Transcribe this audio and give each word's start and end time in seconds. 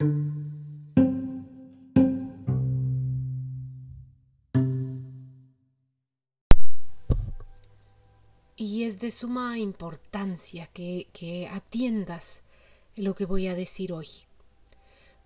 Y 0.00 0.04
es 8.84 9.00
de 9.00 9.10
suma 9.10 9.58
importancia 9.58 10.68
que, 10.68 11.08
que 11.12 11.48
atiendas 11.48 12.44
lo 12.94 13.16
que 13.16 13.24
voy 13.24 13.48
a 13.48 13.56
decir 13.56 13.92
hoy, 13.92 14.06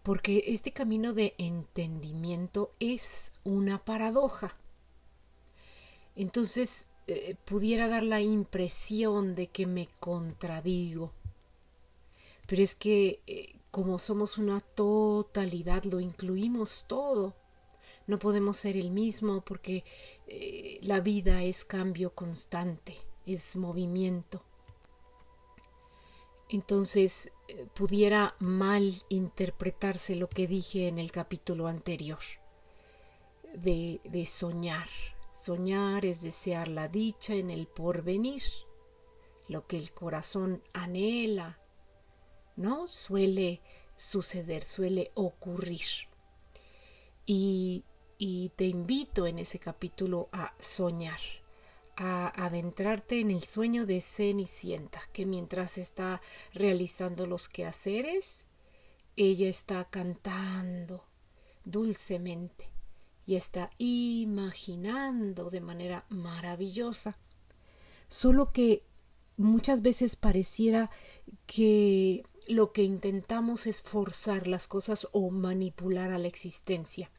porque 0.03 0.45
este 0.46 0.73
camino 0.73 1.13
de 1.13 1.35
entendimiento 1.37 2.75
es 2.81 3.35
una 3.45 3.85
paradoja. 3.85 4.57
Entonces 6.17 6.89
eh, 7.09 7.37
pudiera 7.45 7.89
dar 7.89 8.04
la 8.04 8.23
impresión 8.23 9.35
de 9.35 9.49
que 9.49 9.67
me 9.67 9.91
contradigo, 10.01 11.13
pero 12.47 12.63
es 12.63 12.75
que 12.75 13.21
eh, 13.27 13.57
como 13.73 13.99
somos 13.99 14.39
una 14.39 14.61
totalidad, 14.61 15.83
lo 15.83 15.99
incluimos 15.99 16.85
todo. 16.87 17.35
No 18.07 18.21
podemos 18.21 18.57
ser 18.59 18.77
el 18.77 18.93
mismo 18.93 19.41
porque 19.41 19.85
eh, 20.29 20.79
la 20.83 21.01
vida 21.01 21.43
es 21.43 21.65
cambio 21.65 22.15
constante 22.15 22.97
es 23.27 23.57
movimiento. 23.57 24.43
Entonces 26.49 27.33
eh, 27.49 27.66
pudiera 27.75 28.37
mal 28.39 29.03
interpretarse 29.09 30.16
lo 30.16 30.29
que 30.29 30.47
dije 30.47 30.89
en 30.89 30.99
el 30.99 31.11
capítulo 31.11 31.66
anterior 31.66 32.19
de, 33.55 34.01
de 34.05 34.27
soñar. 34.27 34.89
Soñar 35.33 36.05
es 36.05 36.23
desear 36.23 36.69
la 36.69 36.89
dicha 36.89 37.35
en 37.35 37.49
el 37.49 37.66
porvenir, 37.66 38.43
lo 39.49 39.66
que 39.66 39.79
el 39.79 39.93
corazón 39.93 40.63
anhela, 40.75 41.59
¿no? 42.62 42.87
Suele 42.87 43.61
suceder, 43.97 44.65
suele 44.65 45.11
ocurrir. 45.15 46.09
Y, 47.27 47.85
y 48.19 48.51
te 48.57 48.65
invito 48.65 49.27
en 49.27 49.38
ese 49.38 49.59
capítulo 49.59 50.29
a 50.32 50.55
soñar 50.59 51.21
a 51.96 52.29
adentrarte 52.46 53.21
en 53.21 53.30
el 53.30 53.43
sueño 53.43 53.87
de 53.87 54.01
Cenicienta, 54.01 55.01
que 55.13 55.27
mientras 55.27 55.79
está 55.79 56.21
realizando 56.55 57.27
los 57.27 57.49
quehaceres, 57.49 58.46
ella 59.16 59.49
está 59.49 59.85
cantando 59.85 61.05
dulcemente 61.65 62.71
y 63.27 63.37
está 63.37 63.71
imaginando 63.79 65.50
de 65.50 65.60
manera 65.60 66.06
maravillosa. 66.08 67.18
Solo 68.08 68.52
que 68.52 68.84
muchas 69.36 69.83
veces 69.83 70.16
pareciera 70.16 70.90
que 71.46 72.24
lo 72.46 72.72
que 72.72 72.82
intentamos 72.82 73.66
es 73.66 73.82
forzar 73.82 74.46
las 74.46 74.68
cosas 74.68 75.08
o 75.12 75.30
manipular 75.30 76.10
a 76.10 76.18
la 76.18 76.28
existencia 76.28 77.10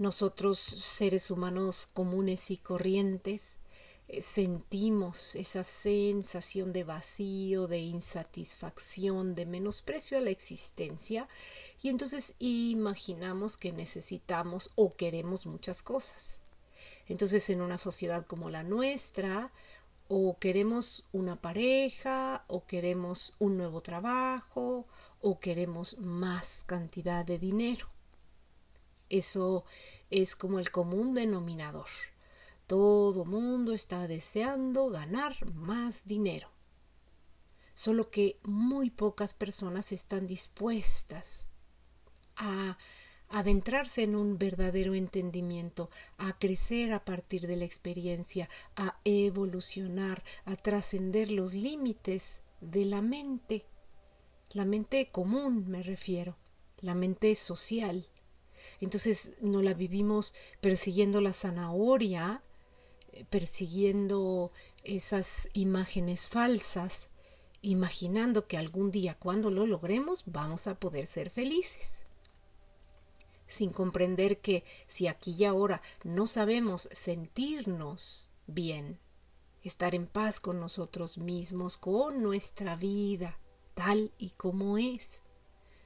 nosotros, 0.00 0.58
seres 0.58 1.30
humanos 1.30 1.86
comunes 1.92 2.50
y 2.50 2.56
corrientes, 2.56 3.58
eh, 4.08 4.22
sentimos 4.22 5.36
esa 5.36 5.62
sensación 5.62 6.72
de 6.72 6.84
vacío, 6.84 7.66
de 7.66 7.80
insatisfacción, 7.80 9.34
de 9.34 9.44
menosprecio 9.44 10.16
a 10.16 10.22
la 10.22 10.30
existencia 10.30 11.28
y 11.82 11.90
entonces 11.90 12.34
imaginamos 12.38 13.58
que 13.58 13.72
necesitamos 13.72 14.70
o 14.74 14.96
queremos 14.96 15.44
muchas 15.44 15.82
cosas. 15.82 16.40
Entonces 17.06 17.50
en 17.50 17.60
una 17.60 17.76
sociedad 17.76 18.24
como 18.26 18.48
la 18.48 18.62
nuestra, 18.62 19.52
o 20.12 20.36
queremos 20.40 21.04
una 21.12 21.40
pareja, 21.40 22.44
o 22.48 22.66
queremos 22.66 23.36
un 23.38 23.56
nuevo 23.56 23.80
trabajo, 23.80 24.88
o 25.20 25.38
queremos 25.38 25.98
más 26.00 26.64
cantidad 26.66 27.24
de 27.24 27.38
dinero. 27.38 27.86
Eso 29.08 29.64
es 30.10 30.34
como 30.34 30.58
el 30.58 30.72
común 30.72 31.14
denominador. 31.14 31.86
Todo 32.66 33.24
mundo 33.24 33.72
está 33.72 34.08
deseando 34.08 34.88
ganar 34.88 35.46
más 35.52 36.04
dinero. 36.08 36.50
Solo 37.74 38.10
que 38.10 38.40
muy 38.42 38.90
pocas 38.90 39.32
personas 39.32 39.92
están 39.92 40.26
dispuestas 40.26 41.48
a 42.34 42.76
adentrarse 43.30 44.02
en 44.02 44.16
un 44.16 44.38
verdadero 44.38 44.94
entendimiento, 44.94 45.88
a 46.18 46.38
crecer 46.38 46.92
a 46.92 47.04
partir 47.04 47.46
de 47.46 47.56
la 47.56 47.64
experiencia, 47.64 48.48
a 48.76 48.98
evolucionar, 49.04 50.24
a 50.44 50.56
trascender 50.56 51.30
los 51.30 51.54
límites 51.54 52.42
de 52.60 52.84
la 52.84 53.00
mente. 53.00 53.66
La 54.50 54.64
mente 54.64 55.06
común 55.06 55.68
me 55.68 55.82
refiero, 55.82 56.36
la 56.80 56.94
mente 56.94 57.34
social, 57.36 58.08
entonces 58.80 59.32
no 59.40 59.62
la 59.62 59.74
vivimos 59.74 60.34
persiguiendo 60.60 61.20
la 61.20 61.32
zanahoria, 61.32 62.42
eh, 63.12 63.24
persiguiendo 63.28 64.52
esas 64.82 65.48
imágenes 65.52 66.28
falsas, 66.28 67.10
imaginando 67.62 68.46
que 68.46 68.56
algún 68.56 68.90
día 68.90 69.14
cuando 69.14 69.50
lo 69.50 69.66
logremos 69.66 70.24
vamos 70.26 70.66
a 70.66 70.80
poder 70.80 71.06
ser 71.06 71.30
felices. 71.30 72.04
Sin 73.50 73.72
comprender 73.72 74.40
que 74.40 74.62
si 74.86 75.08
aquí 75.08 75.34
y 75.36 75.44
ahora 75.44 75.82
no 76.04 76.28
sabemos 76.28 76.88
sentirnos 76.92 78.30
bien, 78.46 79.00
estar 79.64 79.96
en 79.96 80.06
paz 80.06 80.38
con 80.38 80.60
nosotros 80.60 81.18
mismos, 81.18 81.76
con 81.76 82.22
nuestra 82.22 82.76
vida, 82.76 83.40
tal 83.74 84.12
y 84.18 84.30
como 84.30 84.78
es, 84.78 85.22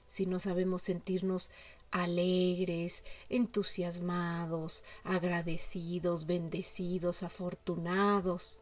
si 0.06 0.26
no 0.26 0.38
sabemos 0.40 0.82
sentirnos 0.82 1.52
alegres, 1.90 3.02
entusiasmados, 3.30 4.84
agradecidos, 5.02 6.26
bendecidos, 6.26 7.22
afortunados. 7.22 8.60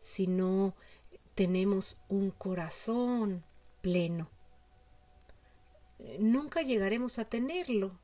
Si 0.00 0.26
no 0.26 0.74
tenemos 1.36 2.00
un 2.08 2.32
corazón 2.32 3.44
pleno, 3.82 4.28
nunca 6.18 6.62
llegaremos 6.62 7.18
a 7.18 7.24
tenerlo. 7.24 7.98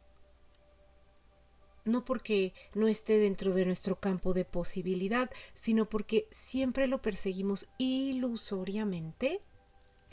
No 1.84 2.04
porque 2.04 2.54
no 2.74 2.88
esté 2.88 3.18
dentro 3.18 3.52
de 3.52 3.66
nuestro 3.66 4.00
campo 4.00 4.32
de 4.32 4.44
posibilidad, 4.44 5.30
sino 5.52 5.88
porque 5.88 6.26
siempre 6.30 6.86
lo 6.86 7.02
perseguimos 7.02 7.68
ilusoriamente 7.78 9.42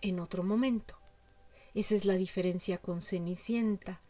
en 0.01 0.19
otro 0.19 0.43
momento. 0.43 0.97
Esa 1.73 1.95
es 1.95 2.03
la 2.03 2.15
diferencia 2.15 2.77
con 2.77 2.99
Cenicienta. 2.99 4.01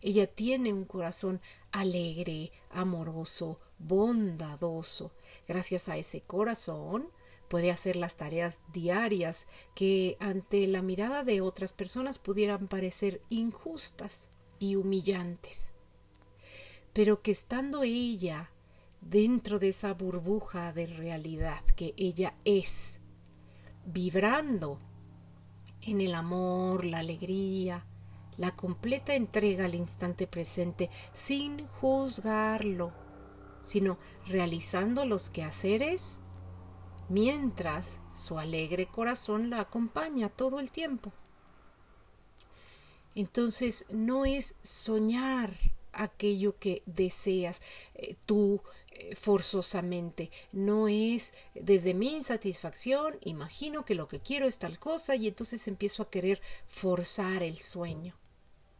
Ella 0.00 0.26
tiene 0.28 0.72
un 0.72 0.84
corazón 0.84 1.40
alegre, 1.72 2.52
amoroso, 2.70 3.58
bondadoso. 3.78 5.12
Gracias 5.48 5.88
a 5.88 5.96
ese 5.96 6.20
corazón 6.20 7.10
puede 7.54 7.70
hacer 7.70 7.94
las 7.94 8.16
tareas 8.16 8.58
diarias 8.72 9.46
que 9.76 10.16
ante 10.18 10.66
la 10.66 10.82
mirada 10.82 11.22
de 11.22 11.40
otras 11.40 11.72
personas 11.72 12.18
pudieran 12.18 12.66
parecer 12.66 13.22
injustas 13.28 14.32
y 14.58 14.74
humillantes. 14.74 15.72
Pero 16.92 17.22
que 17.22 17.30
estando 17.30 17.84
ella 17.84 18.50
dentro 19.00 19.60
de 19.60 19.68
esa 19.68 19.94
burbuja 19.94 20.72
de 20.72 20.88
realidad 20.88 21.64
que 21.76 21.94
ella 21.96 22.34
es, 22.44 22.98
vibrando 23.86 24.80
en 25.80 26.00
el 26.00 26.16
amor, 26.16 26.84
la 26.84 26.98
alegría, 26.98 27.86
la 28.36 28.56
completa 28.56 29.14
entrega 29.14 29.66
al 29.66 29.76
instante 29.76 30.26
presente 30.26 30.90
sin 31.12 31.68
juzgarlo, 31.68 32.92
sino 33.62 33.96
realizando 34.26 35.06
los 35.06 35.30
quehaceres 35.30 36.20
mientras 37.08 38.00
su 38.12 38.38
alegre 38.38 38.86
corazón 38.86 39.50
la 39.50 39.60
acompaña 39.60 40.28
todo 40.28 40.60
el 40.60 40.70
tiempo. 40.70 41.12
Entonces 43.14 43.86
no 43.90 44.24
es 44.24 44.56
soñar 44.62 45.56
aquello 45.92 46.58
que 46.58 46.82
deseas. 46.86 47.62
Eh, 47.94 48.16
tú 48.26 48.60
eh, 48.90 49.16
forzosamente, 49.16 50.30
no 50.52 50.86
es 50.86 51.34
desde 51.54 51.94
mi 51.94 52.12
insatisfacción, 52.12 53.18
imagino 53.22 53.84
que 53.84 53.96
lo 53.96 54.06
que 54.06 54.20
quiero 54.20 54.46
es 54.46 54.58
tal 54.58 54.78
cosa 54.78 55.16
y 55.16 55.26
entonces 55.26 55.66
empiezo 55.66 56.02
a 56.02 56.10
querer 56.10 56.40
forzar 56.68 57.42
el 57.42 57.60
sueño. 57.60 58.14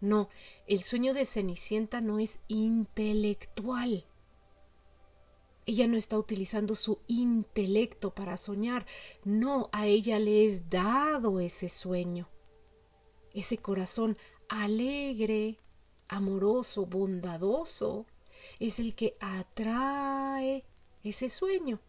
No, 0.00 0.28
el 0.66 0.82
sueño 0.82 1.14
de 1.14 1.26
Cenicienta 1.26 2.00
no 2.00 2.18
es 2.18 2.38
intelectual. 2.46 4.04
Ella 5.66 5.86
no 5.86 5.96
está 5.96 6.18
utilizando 6.18 6.74
su 6.74 7.00
intelecto 7.06 8.14
para 8.14 8.36
soñar, 8.36 8.86
no, 9.24 9.70
a 9.72 9.86
ella 9.86 10.18
le 10.18 10.46
es 10.46 10.68
dado 10.68 11.40
ese 11.40 11.68
sueño, 11.68 12.28
ese 13.32 13.58
corazón 13.58 14.18
alegre, 14.48 15.58
amoroso, 16.08 16.84
bondadoso, 16.86 18.06
es 18.58 18.78
el 18.78 18.94
que 18.94 19.16
atrae 19.20 20.64
ese 21.02 21.30
sueño. 21.30 21.80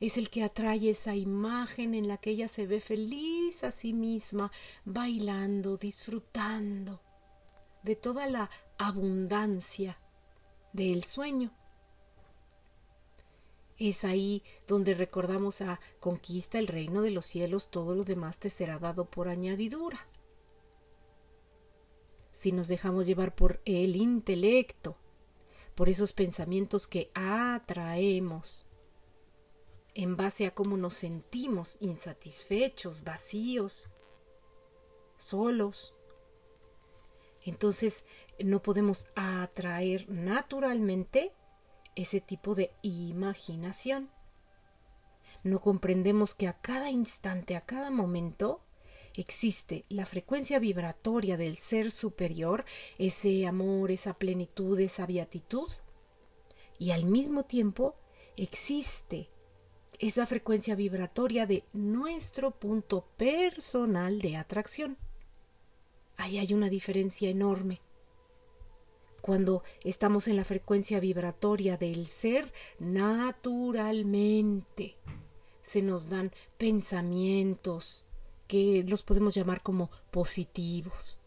es 0.00 0.18
el 0.18 0.28
que 0.28 0.42
atrae 0.42 0.90
esa 0.90 1.14
imagen 1.14 1.94
en 1.94 2.08
la 2.08 2.18
que 2.18 2.30
ella 2.30 2.48
se 2.48 2.66
ve 2.66 2.80
feliz 2.80 3.64
a 3.64 3.70
sí 3.70 3.92
misma, 3.94 4.52
bailando, 4.84 5.78
disfrutando 5.78 7.00
de 7.82 7.96
toda 7.96 8.26
la 8.26 8.50
abundancia 8.76 9.98
del 10.72 11.04
sueño. 11.04 11.52
Es 13.78 14.04
ahí 14.04 14.42
donde 14.68 14.94
recordamos 14.94 15.60
a 15.60 15.80
conquista 15.98 16.58
el 16.58 16.68
reino 16.68 17.02
de 17.02 17.10
los 17.10 17.26
cielos, 17.26 17.70
todo 17.70 17.94
lo 17.94 18.04
demás 18.04 18.38
te 18.38 18.50
será 18.50 18.78
dado 18.78 19.04
por 19.06 19.28
añadidura. 19.28 20.08
Si 22.30 22.52
nos 22.52 22.68
dejamos 22.68 23.06
llevar 23.06 23.34
por 23.34 23.60
el 23.64 23.96
intelecto, 23.96 24.96
por 25.74 25.88
esos 25.88 26.12
pensamientos 26.12 26.86
que 26.86 27.10
atraemos, 27.14 28.68
en 29.94 30.16
base 30.16 30.46
a 30.46 30.54
cómo 30.54 30.76
nos 30.76 30.94
sentimos 30.94 31.78
insatisfechos, 31.80 33.04
vacíos, 33.04 33.90
solos, 35.16 35.94
entonces 37.42 38.04
no 38.42 38.62
podemos 38.62 39.06
atraer 39.14 40.08
naturalmente 40.08 41.32
ese 41.96 42.20
tipo 42.20 42.54
de 42.54 42.72
imaginación. 42.82 44.10
No 45.42 45.60
comprendemos 45.60 46.34
que 46.34 46.48
a 46.48 46.54
cada 46.54 46.90
instante, 46.90 47.56
a 47.56 47.60
cada 47.60 47.90
momento, 47.90 48.62
existe 49.14 49.84
la 49.88 50.06
frecuencia 50.06 50.58
vibratoria 50.58 51.36
del 51.36 51.56
ser 51.58 51.90
superior, 51.90 52.64
ese 52.98 53.46
amor, 53.46 53.90
esa 53.90 54.14
plenitud, 54.14 54.78
esa 54.80 55.06
beatitud, 55.06 55.70
y 56.78 56.90
al 56.90 57.04
mismo 57.04 57.44
tiempo 57.44 57.94
existe 58.36 59.30
esa 59.98 60.26
frecuencia 60.26 60.74
vibratoria 60.74 61.46
de 61.46 61.64
nuestro 61.72 62.50
punto 62.50 63.06
personal 63.16 64.20
de 64.20 64.36
atracción. 64.36 64.98
Ahí 66.16 66.38
hay 66.38 66.52
una 66.52 66.68
diferencia 66.68 67.28
enorme 67.28 67.80
cuando 69.24 69.64
estamos 69.84 70.28
en 70.28 70.36
la 70.36 70.44
frecuencia 70.44 71.00
vibratoria 71.00 71.78
del 71.78 72.06
ser, 72.08 72.52
naturalmente 72.78 74.98
se 75.62 75.80
nos 75.80 76.10
dan 76.10 76.30
pensamientos 76.58 78.04
que 78.46 78.84
los 78.86 79.02
podemos 79.02 79.34
llamar 79.34 79.62
como 79.62 79.90
positivos. 80.10 81.22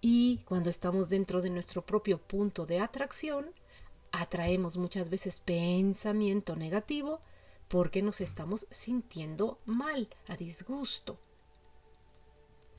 Y 0.00 0.38
cuando 0.46 0.70
estamos 0.70 1.10
dentro 1.10 1.42
de 1.42 1.50
nuestro 1.50 1.84
propio 1.84 2.16
punto 2.16 2.64
de 2.64 2.80
atracción, 2.80 3.50
atraemos 4.10 4.78
muchas 4.78 5.10
veces 5.10 5.40
pensamiento 5.40 6.56
negativo 6.56 7.20
porque 7.68 8.00
nos 8.00 8.22
estamos 8.22 8.66
sintiendo 8.70 9.60
mal, 9.66 10.08
a 10.28 10.36
disgusto. 10.38 11.18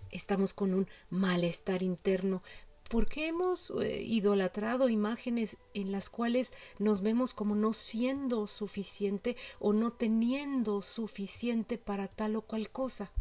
Estamos 0.09 0.55
con 0.55 0.73
un 0.73 0.87
malestar 1.11 1.83
interno 1.83 2.41
porque 2.87 3.27
hemos 3.27 3.71
eh, 3.81 4.01
idolatrado 4.01 4.89
imágenes 4.89 5.57
en 5.73 5.91
las 5.91 6.09
cuales 6.09 6.53
nos 6.79 7.01
vemos 7.01 7.33
como 7.33 7.55
no 7.55 7.73
siendo 7.73 8.47
suficiente 8.47 9.35
o 9.59 9.73
no 9.73 9.91
teniendo 9.91 10.81
suficiente 10.81 11.77
para 11.77 12.07
tal 12.07 12.35
o 12.35 12.41
cual 12.41 12.69
cosa. 12.69 13.11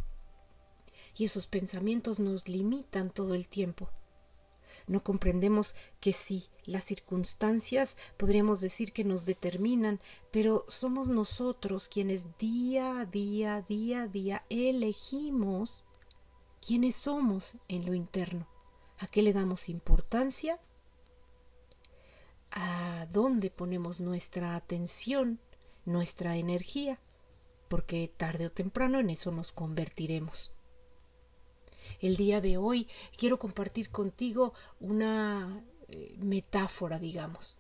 Y 1.17 1.25
esos 1.25 1.47
pensamientos 1.47 2.21
nos 2.21 2.49
limitan 2.49 3.11
todo 3.11 3.35
el 3.35 3.49
tiempo. 3.49 3.89
No 4.87 5.03
comprendemos 5.03 5.75
que 5.99 6.13
sí, 6.13 6.45
las 6.65 6.85
circunstancias 6.85 7.97
podríamos 8.17 8.61
decir 8.61 8.93
que 8.93 9.03
nos 9.03 9.25
determinan, 9.25 10.01
pero 10.31 10.65
somos 10.69 11.09
nosotros 11.09 11.89
quienes 11.89 12.39
día 12.39 13.01
a 13.01 13.07
día, 13.07 13.63
día 13.63 14.03
a 14.03 14.09
día 14.09 14.45
elegimos 14.49 15.83
quiénes 16.61 16.95
somos 16.95 17.57
en 17.69 17.87
lo 17.87 17.95
interno 17.95 18.56
¿A 18.99 19.07
qué 19.07 19.23
le 19.23 19.33
damos 19.33 19.69
importancia? 19.69 20.59
¿A 22.51 23.07
dónde 23.13 23.51
ponemos 23.51 24.01
nuestra 24.01 24.57
atención, 24.57 25.41
nuestra 25.85 26.37
energía? 26.37 27.01
Porque 27.69 28.11
tarde 28.17 28.47
o 28.47 28.53
temprano 28.53 28.99
en 28.99 29.11
eso 29.11 29.31
nos 29.33 29.53
convertiremos. 29.53 30.53
El 32.01 32.17
día 32.17 32.41
de 32.41 32.57
hoy 32.57 32.89
quiero 33.17 33.39
compartir 33.39 33.91
contigo 33.91 34.55
una 34.81 35.63
eh, 35.89 36.17
metáfora, 36.19 36.99
digamos. 36.99 37.57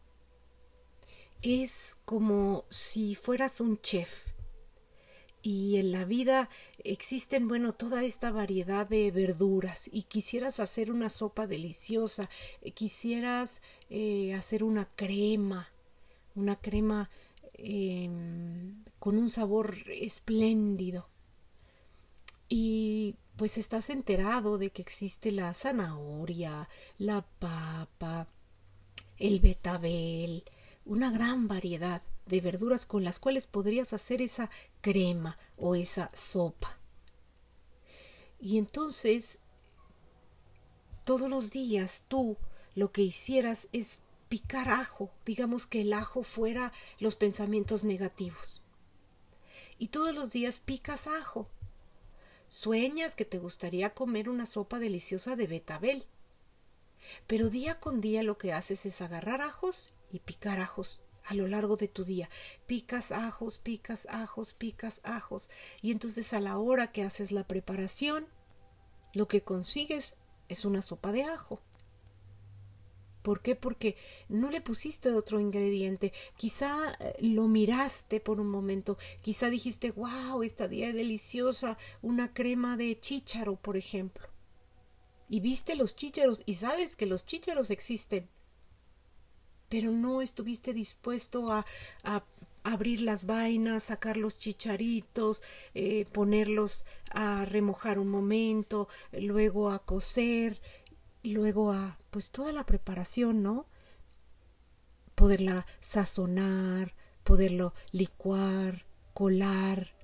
Es 1.43 1.99
como 2.05 2.65
si 2.71 3.15
fueras 3.15 3.61
un 3.61 3.81
chef 3.81 4.36
y 5.46 5.76
en 5.76 5.93
la 5.93 6.04
vida 6.04 6.50
existen, 6.82 7.46
bueno, 7.46 7.72
toda 7.72 8.02
esta 8.02 8.32
variedad 8.32 8.84
de 8.84 9.12
verduras 9.12 9.88
y 9.93 10.02
quisieras 10.02 10.58
hacer 10.58 10.90
una 10.90 11.08
sopa 11.08 11.46
deliciosa, 11.46 12.28
eh, 12.62 12.72
quisieras 12.72 13.62
eh, 13.88 14.34
hacer 14.34 14.64
una 14.64 14.87
crema, 14.96 15.70
una 16.34 16.56
crema 16.56 17.10
em, 17.52 18.82
con 18.98 19.19
un 19.19 19.31
sabor 19.31 19.76
espléndido. 19.87 21.08
Y 22.48 23.14
pues 23.37 23.56
estás 23.56 23.88
enterado 23.88 24.58
de 24.58 24.70
que 24.70 24.82
existe 24.82 25.31
la 25.31 25.54
zanahoria, 25.54 26.69
la 26.98 27.22
papa, 27.22 28.26
el 29.16 29.38
betabel, 29.38 30.43
una 30.84 31.12
gran 31.12 31.46
variedad 31.46 32.02
de 32.26 32.40
verduras 32.40 32.87
con 32.87 33.04
las 33.04 33.19
cuales 33.20 33.46
podrías 33.46 33.93
hacer 33.93 34.20
esa 34.20 34.50
crema 34.87 35.37
o 35.59 35.75
esa 35.75 36.09
sopa. 36.15 36.79
Y 38.38 38.56
entonces, 38.56 39.41
todos 41.03 41.29
los 41.29 41.50
días 41.50 42.05
tú 42.06 42.37
lo 42.77 42.93
que 42.93 43.03
hicieras 43.03 43.69
es 43.73 43.99
picar 44.29 44.69
ajo, 44.69 45.11
digamos 45.25 45.67
que 45.67 45.81
el 45.81 45.93
ajo 45.93 46.23
fuera 46.23 46.73
los 47.00 47.17
pensamientos 47.17 47.83
negativos. 47.83 48.62
Y 49.77 49.88
todos 49.88 50.15
los 50.15 50.31
días 50.31 50.61
picas 50.61 51.09
ajo. 51.09 51.49
Sueñas 52.49 53.17
que 53.17 53.25
te 53.25 53.39
gustaría 53.39 53.93
comer 53.93 54.29
una 54.29 54.47
sopa 54.47 54.79
deliciosa 54.79 55.35
de 55.35 55.49
betabel. 55.49 56.06
Pero 57.27 57.50
día 57.50 57.81
con 57.81 58.00
día 58.00 58.23
lo 58.23 58.39
que 58.39 58.53
haces 58.53 58.87
es 58.87 59.00
agarrar 59.00 59.41
ajos 59.41 59.94
y 60.12 60.21
picar 60.21 60.61
ajos 60.61 61.00
a 61.26 61.34
lo 61.34 61.46
largo 61.46 61.76
de 61.76 61.88
tu 61.88 62.05
día. 62.05 62.28
Picas 62.67 63.12
ajos, 63.12 63.58
picas 63.58 64.06
ajos, 64.11 64.52
picas 64.52 65.00
ajos. 65.05 65.50
Y 65.82 65.90
entonces 65.93 66.32
a 66.32 66.40
la 66.40 66.58
hora 66.58 66.93
que 66.93 67.02
haces 67.02 67.32
la 67.32 67.46
preparación, 67.46 68.26
lo 69.14 69.28
que 69.28 69.43
consigues 69.43 70.17
es 70.49 70.64
una 70.64 70.82
sopa 70.82 71.12
de 71.12 71.25
ajo. 71.25 71.60
¿Por 73.22 73.43
qué? 73.43 73.56
Porque 73.56 73.96
no 74.29 74.53
le 74.53 74.60
pusiste 74.60 75.10
otro 75.10 75.41
ingrediente. 75.41 76.12
Quizá 76.36 76.93
eh, 77.01 77.17
lo 77.20 77.48
miraste 77.48 78.20
por 78.20 78.41
un 78.41 78.48
momento. 78.48 78.98
Quizá 79.20 79.51
dijiste, 79.51 79.91
wow, 79.91 80.44
esta 80.44 80.69
día 80.69 80.89
es 80.89 80.94
deliciosa. 80.94 81.77
Una 82.03 82.32
crema 82.32 82.77
de 82.77 83.01
chícharo, 83.01 83.56
por 83.56 83.77
ejemplo. 83.77 84.29
Y 85.29 85.41
viste 85.41 85.74
los 85.74 85.96
chícharos 85.96 86.44
y 86.46 86.55
sabes 86.55 86.94
que 86.94 87.06
los 87.06 87.27
chícharos 87.27 87.70
existen 87.70 88.29
pero 89.69 89.91
no 89.91 90.23
estuviste 90.23 90.73
dispuesto 90.73 91.51
a, 91.53 91.65
abrir 92.63 93.01
las 93.03 93.27
vainas, 93.27 93.85
sacar 93.85 94.17
los 94.17 94.41
chicharitos, 94.41 95.44
eh, 95.75 96.05
ponerlos 96.13 96.85
a 97.13 97.44
remojar 97.44 98.01
un 98.01 98.08
momento, 98.08 98.89
luego 99.13 99.70
a 99.70 99.79
cocer, 99.79 100.61
luego 101.23 101.70
a 101.70 101.96
pues 102.11 102.31
toda 102.31 102.53
la 102.53 102.67
preparación, 102.67 103.44
¿no? 103.44 103.67
Poderla 105.15 105.65
sazonar, 105.81 106.96
poderlo 107.23 107.73
licuar, 107.93 108.85
colar, 109.15 109.94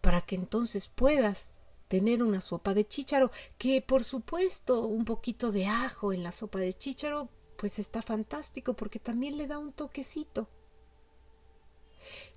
para 0.00 0.22
que 0.22 0.34
entonces 0.34 0.88
puedas 0.88 1.52
tener 1.88 2.22
una 2.22 2.40
sopa 2.40 2.74
de 2.74 2.86
chícharo, 2.86 3.30
que 3.58 3.80
por 3.82 4.04
supuesto 4.04 4.86
un 4.86 5.04
poquito 5.04 5.52
de 5.52 5.66
ajo 5.66 6.12
en 6.12 6.22
la 6.22 6.32
sopa 6.32 6.58
de 6.58 6.72
chícharo 6.72 7.28
pues 7.56 7.78
está 7.78 8.02
fantástico 8.02 8.74
porque 8.74 8.98
también 8.98 9.36
le 9.36 9.46
da 9.46 9.58
un 9.58 9.72
toquecito. 9.72 10.48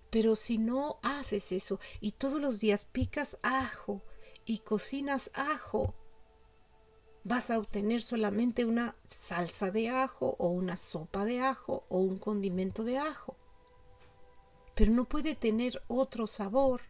Pero 0.10 0.36
si 0.36 0.58
no 0.58 1.00
haces 1.04 1.52
eso 1.52 1.80
y 2.02 2.14
todos 2.14 2.42
los 2.42 2.60
días 2.60 2.86
picas 2.86 3.38
ajo 3.44 4.02
y 4.46 4.60
cocinas 4.60 5.30
ajo, 5.34 5.94
vas 7.24 7.52
a 7.52 7.60
obtener 7.60 8.02
solamente 8.02 8.66
una 8.66 8.96
salsa 9.08 9.70
de 9.70 9.90
ajo 9.90 10.36
o 10.40 10.48
una 10.48 10.78
sopa 10.78 11.26
de 11.26 11.42
ajo 11.42 11.86
o 11.90 12.00
un 12.00 12.18
condimento 12.18 12.84
de 12.84 12.98
ajo. 12.98 13.36
Pero 14.74 14.92
no 14.92 15.06
puede 15.06 15.36
tener 15.36 15.84
otro 15.88 16.26
sabor 16.26 16.82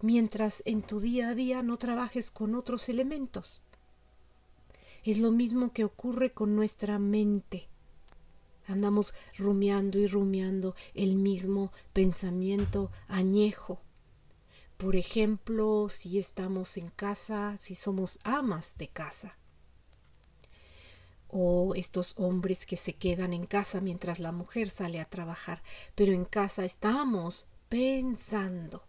mientras 0.00 0.62
en 0.66 0.82
tu 0.82 1.00
día 1.00 1.28
a 1.28 1.34
día 1.34 1.62
no 1.62 1.78
trabajes 1.78 2.30
con 2.30 2.54
otros 2.54 2.88
elementos. 2.88 3.62
Es 5.06 5.18
lo 5.18 5.30
mismo 5.30 5.72
que 5.72 5.84
ocurre 5.84 6.32
con 6.32 6.56
nuestra 6.56 6.98
mente. 6.98 7.68
Andamos 8.66 9.14
rumiando 9.38 10.00
y 10.00 10.08
rumiando 10.08 10.74
el 10.94 11.14
mismo 11.14 11.70
pensamiento 11.92 12.90
añejo. 13.06 13.80
Por 14.76 14.96
ejemplo, 14.96 15.88
si 15.90 16.18
estamos 16.18 16.76
en 16.76 16.88
casa, 16.88 17.56
si 17.56 17.76
somos 17.76 18.18
amas 18.24 18.78
de 18.78 18.88
casa. 18.88 19.38
O 21.28 21.76
estos 21.76 22.14
hombres 22.16 22.66
que 22.66 22.76
se 22.76 22.94
quedan 22.94 23.32
en 23.32 23.46
casa 23.46 23.80
mientras 23.80 24.18
la 24.18 24.32
mujer 24.32 24.70
sale 24.70 24.98
a 25.00 25.08
trabajar, 25.08 25.62
pero 25.94 26.12
en 26.14 26.24
casa 26.24 26.64
estamos 26.64 27.46
pensando 27.68 28.82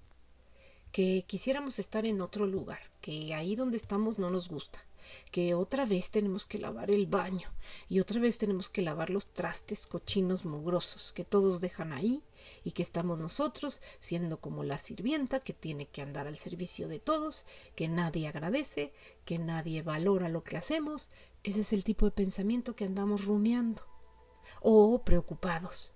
que 0.91 1.25
quisiéramos 1.27 1.77
estar 1.77 2.07
en 2.07 2.21
otro 2.21 2.47
lugar, 2.47 2.79
que 3.01 3.35
ahí 3.35 3.55
donde 3.55 3.77
estamos 3.77 4.17
no 4.17 4.31
nos 4.31 4.49
gusta, 4.49 4.86
que 5.31 5.53
otra 5.53 5.85
vez 5.85 6.11
tenemos 6.11 6.45
que 6.45 6.57
lavar 6.57 6.91
el 6.91 7.07
baño 7.07 7.49
y 7.89 7.99
otra 7.99 8.19
vez 8.19 8.37
tenemos 8.37 8.69
que 8.69 8.81
lavar 8.81 9.09
los 9.09 9.27
trastes 9.27 9.87
cochinos 9.87 10.45
mugrosos 10.45 11.13
que 11.13 11.23
todos 11.23 11.61
dejan 11.61 11.93
ahí 11.93 12.23
y 12.63 12.71
que 12.71 12.81
estamos 12.81 13.17
nosotros 13.17 13.81
siendo 13.99 14.39
como 14.39 14.63
la 14.63 14.77
sirvienta 14.77 15.39
que 15.39 15.53
tiene 15.53 15.87
que 15.87 16.01
andar 16.01 16.27
al 16.27 16.37
servicio 16.37 16.87
de 16.87 16.99
todos, 16.99 17.45
que 17.75 17.87
nadie 17.87 18.27
agradece, 18.27 18.93
que 19.25 19.39
nadie 19.39 19.81
valora 19.81 20.29
lo 20.29 20.43
que 20.43 20.57
hacemos. 20.57 21.09
Ese 21.43 21.61
es 21.61 21.73
el 21.73 21.83
tipo 21.83 22.05
de 22.05 22.11
pensamiento 22.11 22.75
que 22.75 22.85
andamos 22.85 23.25
rumiando. 23.25 23.83
O 24.61 25.03
preocupados 25.03 25.93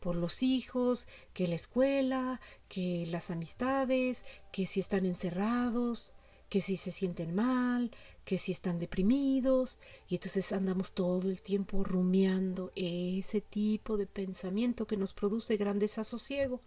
por 0.00 0.16
los 0.16 0.42
hijos, 0.42 1.06
que 1.34 1.46
la 1.46 1.54
escuela, 1.54 2.40
que 2.68 3.06
las 3.08 3.30
amistades, 3.30 4.24
que 4.50 4.66
si 4.66 4.80
están 4.80 5.04
encerrados, 5.04 6.14
que 6.48 6.60
si 6.60 6.76
se 6.76 6.90
sienten 6.90 7.34
mal, 7.34 7.92
que 8.24 8.38
si 8.38 8.52
están 8.52 8.78
deprimidos, 8.78 9.78
y 10.08 10.16
entonces 10.16 10.52
andamos 10.52 10.92
todo 10.92 11.28
el 11.28 11.42
tiempo 11.42 11.82
rumiando 11.84 12.72
ese 12.74 13.40
tipo 13.40 13.96
de 13.96 14.06
pensamiento 14.06 14.86
que 14.86 14.96
nos 14.96 15.12
produce 15.12 15.56
gran 15.56 15.78
desasosiego. 15.78 16.60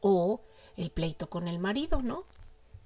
O 0.00 0.42
el 0.76 0.90
pleito 0.90 1.28
con 1.28 1.48
el 1.48 1.58
marido, 1.58 2.02
¿no? 2.02 2.26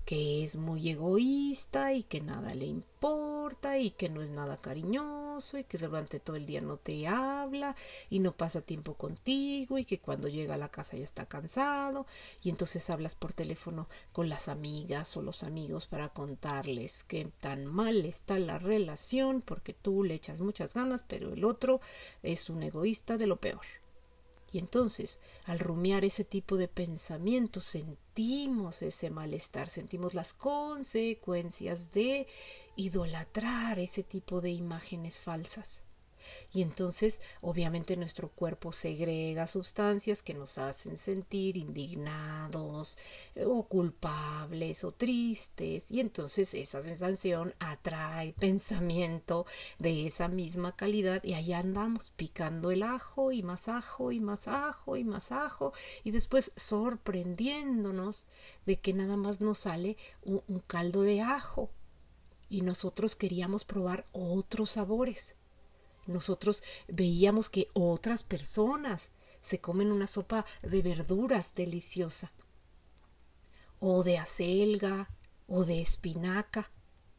Que 0.08 0.42
es 0.42 0.56
muy 0.56 0.88
egoísta 0.88 1.92
y 1.92 2.02
que 2.02 2.22
nada 2.22 2.54
le 2.54 2.64
importa 2.64 3.76
y 3.76 3.90
que 3.90 4.08
no 4.08 4.22
es 4.22 4.30
nada 4.30 4.56
cariñoso 4.56 5.58
y 5.58 5.64
que 5.64 5.76
durante 5.76 6.18
todo 6.18 6.34
el 6.36 6.46
día 6.46 6.62
no 6.62 6.78
te 6.78 7.06
habla 7.06 7.76
y 8.08 8.20
no 8.20 8.34
pasa 8.34 8.62
tiempo 8.62 8.94
contigo 8.94 9.76
y 9.76 9.84
que 9.84 10.00
cuando 10.00 10.28
llega 10.28 10.54
a 10.54 10.56
la 10.56 10.70
casa 10.70 10.96
ya 10.96 11.04
está 11.04 11.26
cansado 11.26 12.06
y 12.42 12.48
entonces 12.48 12.88
hablas 12.88 13.16
por 13.16 13.34
teléfono 13.34 13.86
con 14.14 14.30
las 14.30 14.48
amigas 14.48 15.14
o 15.18 15.20
los 15.20 15.42
amigos 15.42 15.86
para 15.86 16.08
contarles 16.08 17.04
que 17.04 17.26
tan 17.42 17.66
mal 17.66 18.06
está 18.06 18.38
la 18.38 18.58
relación 18.58 19.42
porque 19.42 19.74
tú 19.74 20.04
le 20.04 20.14
echas 20.14 20.40
muchas 20.40 20.72
ganas 20.72 21.02
pero 21.02 21.34
el 21.34 21.44
otro 21.44 21.82
es 22.22 22.48
un 22.48 22.62
egoísta 22.62 23.18
de 23.18 23.26
lo 23.26 23.36
peor. 23.36 23.60
Y 24.50 24.58
entonces, 24.58 25.20
al 25.44 25.58
rumiar 25.58 26.04
ese 26.04 26.24
tipo 26.24 26.56
de 26.56 26.68
pensamientos, 26.68 27.64
sentimos 27.64 28.82
ese 28.82 29.10
malestar, 29.10 29.68
sentimos 29.68 30.14
las 30.14 30.32
consecuencias 30.32 31.92
de 31.92 32.26
idolatrar 32.76 33.78
ese 33.78 34.02
tipo 34.02 34.40
de 34.40 34.50
imágenes 34.50 35.20
falsas. 35.20 35.82
Y 36.52 36.62
entonces, 36.62 37.20
obviamente, 37.42 37.96
nuestro 37.96 38.28
cuerpo 38.28 38.72
segrega 38.72 39.46
sustancias 39.46 40.22
que 40.22 40.34
nos 40.34 40.58
hacen 40.58 40.96
sentir 40.96 41.56
indignados 41.56 42.98
eh, 43.34 43.44
o 43.44 43.64
culpables 43.64 44.84
o 44.84 44.92
tristes. 44.92 45.90
Y 45.90 46.00
entonces 46.00 46.54
esa 46.54 46.82
sensación 46.82 47.54
atrae 47.58 48.32
pensamiento 48.38 49.46
de 49.78 50.06
esa 50.06 50.28
misma 50.28 50.74
calidad 50.76 51.22
y 51.24 51.34
ahí 51.34 51.52
andamos 51.52 52.10
picando 52.16 52.70
el 52.70 52.82
ajo 52.82 53.32
y 53.32 53.42
más 53.42 53.68
ajo 53.68 54.12
y 54.12 54.20
más 54.20 54.48
ajo 54.48 54.96
y 54.96 55.04
más 55.04 55.32
ajo 55.32 55.72
y 56.04 56.10
después 56.10 56.52
sorprendiéndonos 56.56 58.26
de 58.66 58.80
que 58.80 58.92
nada 58.92 59.16
más 59.16 59.40
nos 59.40 59.58
sale 59.58 59.96
un, 60.22 60.42
un 60.48 60.60
caldo 60.60 61.02
de 61.02 61.20
ajo 61.20 61.70
y 62.48 62.62
nosotros 62.62 63.16
queríamos 63.16 63.64
probar 63.64 64.06
otros 64.12 64.70
sabores. 64.70 65.36
Nosotros 66.08 66.64
veíamos 66.88 67.48
que 67.50 67.68
otras 67.74 68.22
personas 68.22 69.12
se 69.42 69.60
comen 69.60 69.92
una 69.92 70.06
sopa 70.06 70.46
de 70.62 70.80
verduras 70.80 71.54
deliciosa, 71.54 72.32
o 73.78 74.02
de 74.02 74.16
acelga, 74.16 75.10
o 75.46 75.66
de 75.66 75.82
espinaca, 75.82 76.72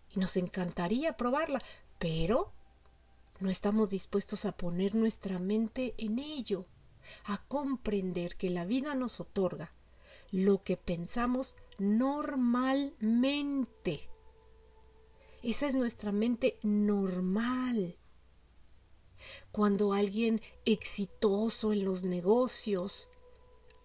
y 0.10 0.19
nos 0.19 0.38
encantaría 0.38 1.17
probarla, 1.17 1.62
pero 2.00 2.51
no 3.39 3.51
estamos 3.51 3.91
dispuestos 3.91 4.46
a 4.46 4.53
poner 4.53 4.96
nuestra 4.96 5.38
mente 5.38 5.93
en 6.00 6.17
ello, 6.17 6.65
a 7.25 7.46
comprender 7.46 8.38
que 8.38 8.50
la 8.50 8.65
vida 8.65 8.96
nos 8.96 9.19
otorga 9.19 9.72
lo 10.31 10.62
que 10.62 10.77
pensamos 10.77 11.55
normalmente. 11.77 14.10
Esa 15.43 15.67
es 15.67 15.75
nuestra 15.75 16.12
mente 16.12 16.58
normal 16.63 17.99
cuando 19.51 19.93
alguien 19.93 20.41
exitoso 20.65 21.73
en 21.73 21.85
los 21.85 22.03
negocios 22.03 23.09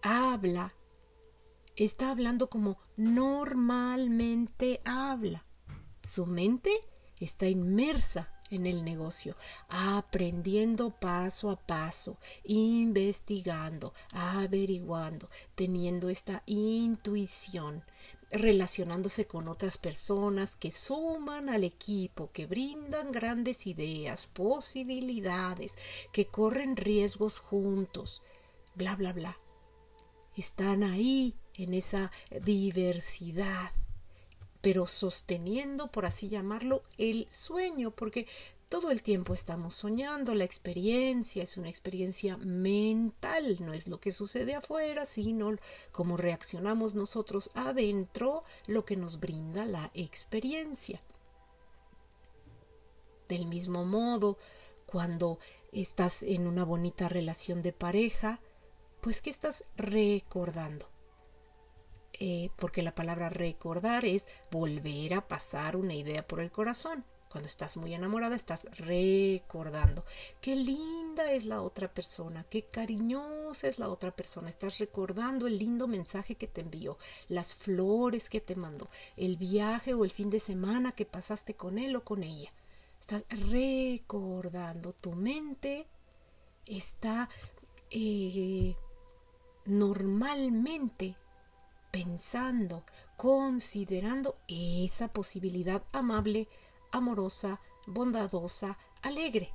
habla, 0.02 0.74
está 1.76 2.10
hablando 2.10 2.48
como 2.48 2.78
normalmente 2.96 4.80
habla. 4.84 5.44
Su 6.02 6.26
mente 6.26 6.70
está 7.18 7.48
inmersa 7.48 8.30
en 8.50 8.66
el 8.66 8.84
negocio, 8.84 9.36
aprendiendo 9.68 10.90
paso 10.90 11.50
a 11.50 11.56
paso, 11.56 12.18
investigando, 12.44 13.94
averiguando, 14.12 15.28
teniendo 15.54 16.08
esta 16.08 16.42
intuición 16.46 17.82
relacionándose 18.30 19.26
con 19.26 19.48
otras 19.48 19.78
personas 19.78 20.56
que 20.56 20.70
suman 20.70 21.48
al 21.48 21.64
equipo, 21.64 22.30
que 22.32 22.46
brindan 22.46 23.12
grandes 23.12 23.66
ideas, 23.66 24.26
posibilidades, 24.26 25.76
que 26.12 26.26
corren 26.26 26.76
riesgos 26.76 27.38
juntos, 27.38 28.22
bla, 28.74 28.96
bla, 28.96 29.12
bla. 29.12 29.38
Están 30.36 30.82
ahí 30.82 31.34
en 31.54 31.74
esa 31.74 32.10
diversidad, 32.42 33.72
pero 34.60 34.86
sosteniendo, 34.86 35.92
por 35.92 36.06
así 36.06 36.28
llamarlo, 36.28 36.82
el 36.98 37.26
sueño, 37.30 37.90
porque 37.90 38.26
todo 38.74 38.90
el 38.90 39.04
tiempo 39.04 39.34
estamos 39.34 39.76
soñando, 39.76 40.34
la 40.34 40.42
experiencia 40.42 41.44
es 41.44 41.56
una 41.56 41.68
experiencia 41.68 42.36
mental, 42.38 43.58
no 43.60 43.72
es 43.72 43.86
lo 43.86 44.00
que 44.00 44.10
sucede 44.10 44.56
afuera, 44.56 45.06
sino 45.06 45.54
cómo 45.92 46.16
reaccionamos 46.16 46.96
nosotros 46.96 47.52
adentro, 47.54 48.42
lo 48.66 48.84
que 48.84 48.96
nos 48.96 49.20
brinda 49.20 49.64
la 49.64 49.92
experiencia. 49.94 51.00
Del 53.28 53.46
mismo 53.46 53.84
modo, 53.84 54.38
cuando 54.86 55.38
estás 55.70 56.24
en 56.24 56.48
una 56.48 56.64
bonita 56.64 57.08
relación 57.08 57.62
de 57.62 57.72
pareja, 57.72 58.40
pues 59.00 59.22
¿qué 59.22 59.30
estás 59.30 59.66
recordando? 59.76 60.90
Eh, 62.14 62.50
porque 62.56 62.82
la 62.82 62.96
palabra 62.96 63.28
recordar 63.28 64.04
es 64.04 64.26
volver 64.50 65.14
a 65.14 65.28
pasar 65.28 65.76
una 65.76 65.94
idea 65.94 66.26
por 66.26 66.40
el 66.40 66.50
corazón. 66.50 67.04
Cuando 67.34 67.48
estás 67.48 67.76
muy 67.76 67.92
enamorada, 67.92 68.36
estás 68.36 68.68
recordando 68.76 70.04
qué 70.40 70.54
linda 70.54 71.32
es 71.32 71.44
la 71.44 71.62
otra 71.62 71.92
persona, 71.92 72.44
qué 72.44 72.62
cariñosa 72.62 73.66
es 73.66 73.80
la 73.80 73.88
otra 73.88 74.12
persona. 74.12 74.48
Estás 74.48 74.78
recordando 74.78 75.48
el 75.48 75.58
lindo 75.58 75.88
mensaje 75.88 76.36
que 76.36 76.46
te 76.46 76.60
envió, 76.60 76.96
las 77.28 77.56
flores 77.56 78.28
que 78.28 78.40
te 78.40 78.54
mandó, 78.54 78.88
el 79.16 79.36
viaje 79.36 79.94
o 79.94 80.04
el 80.04 80.12
fin 80.12 80.30
de 80.30 80.38
semana 80.38 80.92
que 80.92 81.06
pasaste 81.06 81.54
con 81.54 81.76
él 81.78 81.96
o 81.96 82.04
con 82.04 82.22
ella. 82.22 82.52
Estás 83.00 83.24
recordando. 83.28 84.92
Tu 84.92 85.10
mente 85.10 85.88
está 86.64 87.28
eh, 87.90 88.76
normalmente 89.64 91.16
pensando, 91.90 92.84
considerando 93.16 94.36
esa 94.46 95.08
posibilidad 95.08 95.82
amable 95.92 96.46
amorosa, 96.94 97.60
bondadosa, 97.86 98.78
alegre. 99.02 99.52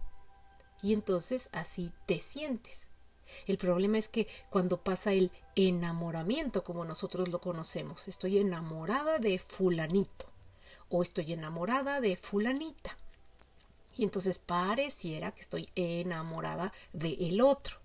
Y 0.82 0.94
entonces 0.94 1.50
así 1.52 1.92
te 2.06 2.20
sientes. 2.20 2.90
El 3.46 3.58
problema 3.58 3.98
es 3.98 4.08
que 4.08 4.28
cuando 4.50 4.82
pasa 4.82 5.14
el 5.14 5.32
enamoramiento, 5.56 6.64
como 6.64 6.86
nosotros 6.86 7.30
lo 7.30 7.42
conocemos, 7.42 8.08
estoy 8.08 8.40
enamorada 8.40 9.20
de 9.20 9.40
fulanito 9.40 10.32
o 10.90 11.04
estoy 11.04 11.34
enamorada 11.34 12.02
de 12.02 12.16
fulanita. 12.16 12.98
Y 13.96 14.04
entonces 14.04 14.40
pareciera 14.40 15.32
que 15.32 15.42
estoy 15.42 15.70
enamorada 15.76 16.74
de 16.94 17.14
el 17.20 17.42
otro 17.42 17.80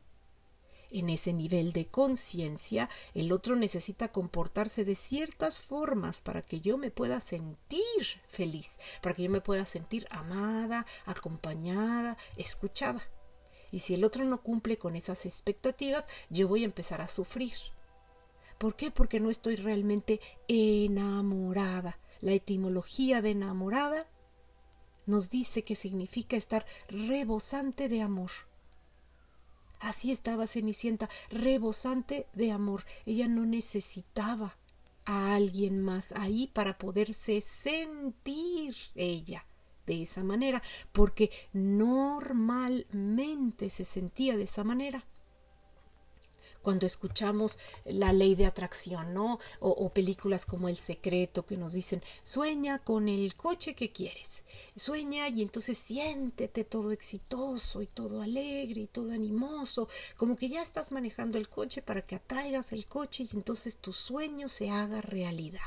en 0.90 1.10
ese 1.10 1.32
nivel 1.32 1.72
de 1.72 1.86
conciencia, 1.86 2.88
el 3.14 3.32
otro 3.32 3.56
necesita 3.56 4.12
comportarse 4.12 4.84
de 4.84 4.94
ciertas 4.94 5.60
formas 5.60 6.20
para 6.20 6.42
que 6.42 6.60
yo 6.60 6.78
me 6.78 6.90
pueda 6.90 7.20
sentir 7.20 8.20
feliz, 8.28 8.78
para 9.00 9.14
que 9.14 9.24
yo 9.24 9.30
me 9.30 9.40
pueda 9.40 9.66
sentir 9.66 10.06
amada, 10.10 10.86
acompañada, 11.06 12.16
escuchada. 12.36 13.02
Y 13.70 13.80
si 13.80 13.94
el 13.94 14.04
otro 14.04 14.24
no 14.24 14.40
cumple 14.40 14.78
con 14.78 14.94
esas 14.94 15.26
expectativas, 15.26 16.04
yo 16.30 16.46
voy 16.46 16.62
a 16.62 16.66
empezar 16.66 17.00
a 17.00 17.08
sufrir. 17.08 17.54
¿Por 18.58 18.76
qué? 18.76 18.90
Porque 18.90 19.20
no 19.20 19.30
estoy 19.30 19.56
realmente 19.56 20.20
enamorada. 20.46 21.98
La 22.20 22.32
etimología 22.32 23.20
de 23.20 23.30
enamorada 23.30 24.06
nos 25.06 25.28
dice 25.28 25.64
que 25.64 25.74
significa 25.74 26.36
estar 26.36 26.64
rebosante 26.88 27.88
de 27.88 28.00
amor. 28.00 28.30
Así 29.80 30.12
estaba 30.12 30.46
Cenicienta, 30.46 31.08
rebosante 31.30 32.28
de 32.32 32.52
amor. 32.52 32.84
Ella 33.04 33.28
no 33.28 33.46
necesitaba 33.46 34.56
a 35.04 35.34
alguien 35.34 35.82
más 35.82 36.12
ahí 36.12 36.50
para 36.52 36.78
poderse 36.78 37.40
sentir 37.40 38.76
ella 38.94 39.46
de 39.86 40.02
esa 40.02 40.24
manera, 40.24 40.62
porque 40.92 41.30
normalmente 41.52 43.68
se 43.68 43.84
sentía 43.84 44.36
de 44.36 44.44
esa 44.44 44.64
manera 44.64 45.04
cuando 46.64 46.86
escuchamos 46.86 47.58
la 47.84 48.12
ley 48.12 48.34
de 48.34 48.46
atracción, 48.46 49.12
¿no? 49.12 49.38
O, 49.60 49.90
películas 49.90 50.46
como 50.46 50.68
El 50.68 50.78
Secreto 50.78 51.44
que 51.44 51.58
nos 51.58 51.74
dicen, 51.74 52.02
sueña 52.22 52.78
con 52.78 53.08
el 53.08 53.36
coche 53.36 53.74
que 53.74 53.92
quieres, 53.92 54.44
sueña 54.74 55.28
y 55.28 55.42
entonces 55.42 55.76
siéntete 55.78 56.64
todo 56.64 56.90
exitoso 56.90 57.82
y 57.82 57.86
todo 57.86 58.22
alegre 58.22 58.80
y 58.80 58.86
todo 58.86 59.12
animoso, 59.12 59.88
como 60.16 60.36
que 60.36 60.48
ya 60.48 60.62
estás 60.62 60.90
manejando 60.90 61.36
el 61.36 61.48
coche 61.48 61.82
para 61.82 62.02
que 62.02 62.16
atraigas 62.16 62.72
el 62.72 62.86
coche 62.86 63.26
y 63.30 63.36
entonces 63.36 63.76
tu 63.76 63.92
sueño 63.92 64.48
se 64.48 64.70
haga 64.70 65.02
realidad. 65.02 65.60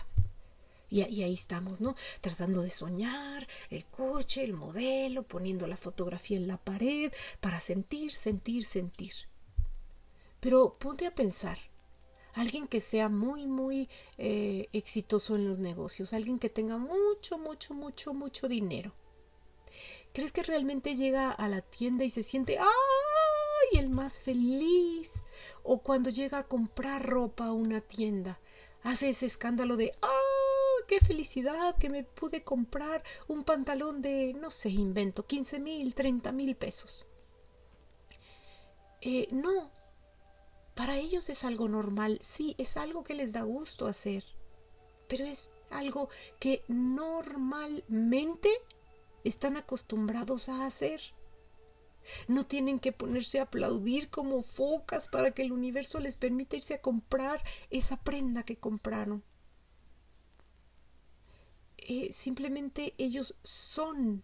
Y, 0.89 1.03
y, 1.03 1.21
ahí 1.23 1.33
estamos, 1.33 1.79
¿no? 1.79 1.95
Tratando 2.21 2.61
de 2.61 2.71
soñar 2.71 3.47
el 3.69 3.85
coche, 3.85 4.43
el 4.43 4.53
modelo, 4.53 5.23
poniendo 5.23 5.67
la 5.67 5.77
fotografía 5.77 6.37
en 6.37 6.47
la 6.47 6.57
pared 6.57 7.11
para 7.39 7.59
sentir, 7.59 8.13
sentir, 8.13 8.65
sentir. 8.65 9.13
Pero 10.47 10.77
ponte 10.79 11.05
a 11.05 11.13
pensar, 11.13 11.57
alguien 12.33 12.69
que 12.69 12.79
sea 12.79 13.09
muy, 13.09 13.45
muy 13.47 13.89
eh, 14.17 14.69
exitoso 14.71 15.35
en 15.35 15.45
los 15.45 15.59
negocios, 15.59 16.13
alguien 16.13 16.39
que 16.39 16.47
tenga 16.47 16.77
mucho, 16.77 17.37
mucho, 17.37 17.73
mucho, 17.73 18.13
mucho 18.13 18.47
dinero. 18.47 18.93
¿Crees 20.13 20.31
que 20.31 20.43
realmente 20.43 20.95
llega 20.95 21.31
a 21.31 21.49
la 21.49 21.59
tienda 21.59 22.05
y 22.05 22.09
se 22.09 22.23
siente, 22.23 22.57
¡ay! 22.59 23.77
el 23.77 23.89
más 23.89 24.21
feliz? 24.21 25.21
O 25.63 25.83
cuando 25.83 26.09
llega 26.09 26.37
a 26.37 26.47
comprar 26.47 27.05
ropa 27.05 27.47
a 27.47 27.51
una 27.51 27.81
tienda, 27.81 28.39
hace 28.83 29.09
ese 29.09 29.25
escándalo 29.25 29.75
de, 29.75 29.97
¡ah! 30.01 30.77
¡Qué 30.87 31.01
felicidad 31.01 31.75
que 31.77 31.89
me 31.89 32.05
pude 32.05 32.45
comprar 32.45 33.03
un 33.27 33.43
pantalón 33.43 34.01
de, 34.01 34.33
no 34.33 34.49
sé, 34.49 34.69
invento, 34.69 35.25
15 35.25 35.59
mil, 35.59 35.93
30 35.93 36.31
mil 36.31 36.55
pesos! 36.55 37.05
Eh, 39.01 39.27
no, 39.33 39.71
para 40.77 40.97
ellos 40.97 41.27
es 41.29 41.43
algo 41.43 41.67
normal, 41.67 42.19
sí, 42.21 42.53
es 42.59 42.77
algo 42.77 43.03
que 43.03 43.15
les 43.15 43.33
da 43.33 43.41
gusto 43.41 43.87
hacer, 43.87 44.23
pero 45.09 45.25
es 45.25 45.51
algo 45.71 46.07
que 46.39 46.63
normalmente 46.67 48.51
están 49.23 49.57
acostumbrados 49.57 50.49
a 50.49 50.67
hacer. 50.67 51.01
No 52.27 52.45
tienen 52.45 52.77
que 52.77 52.91
ponerse 52.91 53.39
a 53.39 53.43
aplaudir 53.43 54.11
como 54.11 54.43
focas 54.43 55.07
para 55.07 55.31
que 55.31 55.41
el 55.41 55.51
universo 55.51 55.99
les 55.99 56.15
permita 56.15 56.57
irse 56.57 56.75
a 56.75 56.81
comprar 56.81 57.43
esa 57.71 57.97
prenda 57.97 58.43
que 58.43 58.57
compraron. 58.57 59.23
Eh, 61.77 62.13
simplemente 62.13 62.93
ellos 62.99 63.35
son, 63.41 64.23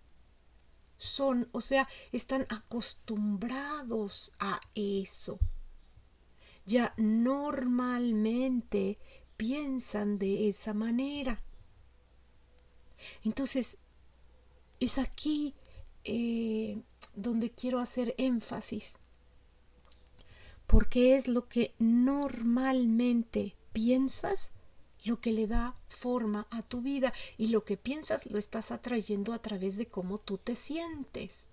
son, 0.99 1.49
o 1.51 1.61
sea, 1.61 1.89
están 2.11 2.45
acostumbrados 2.49 4.33
a 4.37 4.61
eso 4.75 5.39
ya 6.65 6.93
normalmente 6.97 8.99
piensan 9.37 10.19
de 10.19 10.49
esa 10.49 10.73
manera. 10.73 11.41
Entonces, 13.23 13.77
es 14.79 14.97
aquí 14.97 15.55
eh, 16.03 16.81
donde 17.15 17.51
quiero 17.51 17.79
hacer 17.79 18.13
énfasis, 18.17 18.97
porque 20.67 21.15
es 21.15 21.27
lo 21.27 21.47
que 21.47 21.73
normalmente 21.79 23.55
piensas 23.73 24.51
lo 25.03 25.19
que 25.19 25.33
le 25.33 25.47
da 25.47 25.75
forma 25.89 26.47
a 26.49 26.61
tu 26.61 26.81
vida 26.81 27.13
y 27.37 27.47
lo 27.47 27.65
que 27.65 27.77
piensas 27.77 28.25
lo 28.25 28.39
estás 28.39 28.71
atrayendo 28.71 29.33
a 29.33 29.41
través 29.41 29.77
de 29.77 29.87
cómo 29.87 30.17
tú 30.17 30.37
te 30.37 30.55
sientes. 30.55 31.49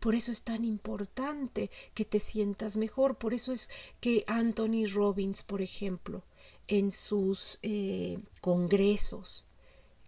Por 0.00 0.14
eso 0.14 0.32
es 0.32 0.42
tan 0.42 0.64
importante 0.64 1.70
que 1.94 2.04
te 2.04 2.20
sientas 2.20 2.76
mejor. 2.76 3.16
Por 3.16 3.34
eso 3.34 3.52
es 3.52 3.70
que 4.00 4.24
Anthony 4.26 4.86
Robbins, 4.92 5.42
por 5.42 5.62
ejemplo, 5.62 6.24
en 6.66 6.92
sus 6.92 7.58
eh, 7.62 8.18
congresos, 8.40 9.46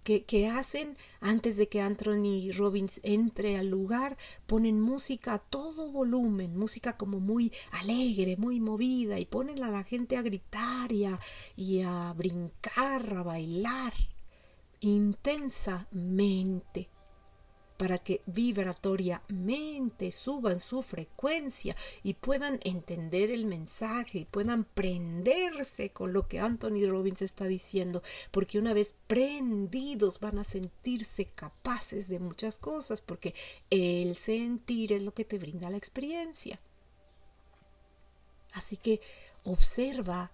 que, 0.05 0.25
que, 0.25 0.49
hacen 0.49 0.97
antes 1.21 1.59
de 1.59 1.69
que 1.69 1.81
Anthony 1.81 2.53
Robbins 2.53 3.01
entre 3.03 3.59
al 3.59 3.69
lugar, 3.69 4.17
ponen 4.47 4.81
música 4.81 5.35
a 5.35 5.39
todo 5.39 5.91
volumen, 5.91 6.57
música 6.57 6.97
como 6.97 7.21
muy 7.21 7.53
alegre, 7.73 8.37
muy 8.39 8.61
movida, 8.61 9.19
y 9.19 9.27
ponen 9.27 9.63
a 9.63 9.71
la 9.71 9.85
gente 9.85 10.17
a 10.17 10.23
gritar 10.23 10.91
a, 10.91 11.21
y 11.55 11.83
a 11.83 12.15
brincar, 12.15 13.15
a 13.15 13.23
bailar 13.23 13.93
intensamente 14.81 16.89
para 17.81 17.97
que 17.97 18.21
vibratoriamente 18.27 20.13
suban 20.13 20.61
su 20.61 20.83
frecuencia 20.83 21.75
y 22.03 22.13
puedan 22.13 22.61
entender 22.63 23.31
el 23.31 23.47
mensaje 23.47 24.19
y 24.19 24.25
puedan 24.27 24.65
prenderse 24.65 25.89
con 25.89 26.13
lo 26.13 26.29
que 26.29 26.41
Anthony 26.41 26.87
Robbins 26.87 27.23
está 27.23 27.47
diciendo, 27.47 28.03
porque 28.33 28.59
una 28.59 28.75
vez 28.75 28.95
prendidos 29.07 30.21
van 30.21 30.39
a 30.39 30.45
sentirse 30.45 31.25
capaces 31.25 32.09
de 32.09 32.19
muchas 32.19 32.59
cosas, 32.59 33.01
porque 33.01 33.35
el 33.71 34.15
sentir 34.19 34.93
es 34.93 35.01
lo 35.01 35.15
que 35.15 35.25
te 35.25 35.39
brinda 35.39 35.71
la 35.71 35.79
experiencia. 35.79 36.61
Así 38.53 38.77
que 38.77 39.01
observa 39.45 40.33